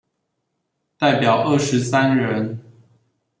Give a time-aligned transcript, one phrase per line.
[0.97, 2.59] 代表二十三人